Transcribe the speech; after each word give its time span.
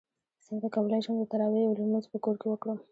څنګه 0.47 0.67
کولی 0.75 0.99
شم 1.05 1.15
د 1.19 1.23
تراویحو 1.31 1.77
لمونځ 1.79 2.05
په 2.11 2.17
کور 2.23 2.35
کې 2.41 2.47
وکړم 2.49 2.77